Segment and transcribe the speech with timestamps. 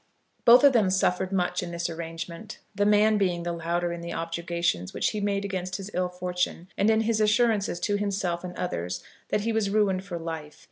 [0.45, 4.09] Both of them suffered much in this arrangement, the man being the louder in the
[4.13, 8.55] objurgations which he made against his ill fortune, and in his assurances to himself and
[8.57, 10.57] others that he was ruined for life.